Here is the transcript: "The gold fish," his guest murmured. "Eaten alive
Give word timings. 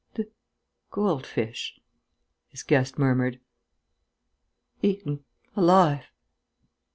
"The 0.15 0.27
gold 0.89 1.27
fish," 1.27 1.79
his 2.47 2.63
guest 2.63 2.97
murmured. 2.97 3.39
"Eaten 4.81 5.23
alive 5.55 6.05